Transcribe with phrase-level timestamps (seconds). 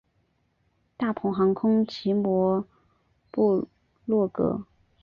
[0.97, 2.65] 大鹏航空奇摩
[3.29, 3.67] 部
[4.07, 4.65] 落格